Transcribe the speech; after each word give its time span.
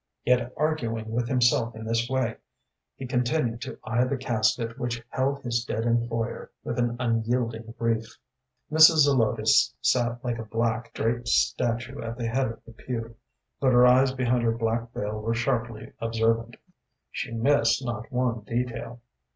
Yet 0.25 0.51
arguing 0.57 1.11
with 1.11 1.27
himself 1.27 1.75
in 1.75 1.85
this 1.85 2.09
way, 2.09 2.37
he 2.95 3.05
continued 3.05 3.61
to 3.61 3.77
eye 3.83 4.03
the 4.03 4.17
casket 4.17 4.79
which 4.79 5.03
held 5.09 5.43
his 5.43 5.63
dead 5.63 5.85
employer 5.85 6.49
with 6.63 6.79
an 6.79 6.95
unyielding 6.99 7.75
grief. 7.77 8.17
Mrs. 8.71 9.05
Zelotes 9.05 9.75
sat 9.79 10.25
like 10.25 10.39
a 10.39 10.45
black, 10.45 10.91
draped 10.95 11.27
statue 11.27 12.01
at 12.01 12.17
the 12.17 12.25
head 12.27 12.47
of 12.47 12.65
the 12.65 12.71
pew, 12.71 13.15
but 13.59 13.73
her 13.73 13.85
eyes 13.85 14.11
behind 14.11 14.41
her 14.41 14.57
black 14.57 14.91
veil 14.91 15.19
were 15.21 15.35
sharply 15.35 15.91
observant. 16.01 16.55
She 17.11 17.31
missed 17.31 17.85
not 17.85 18.11
one 18.11 18.39
detail. 18.41 19.01